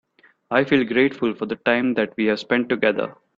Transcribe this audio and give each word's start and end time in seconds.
I 0.49 0.63
feel 0.63 0.83
grateful 0.83 1.35
for 1.35 1.45
the 1.45 1.57
time 1.57 1.93
that 1.93 2.17
we 2.17 2.25
have 2.25 2.39
spend 2.39 2.69
together. 2.69 3.15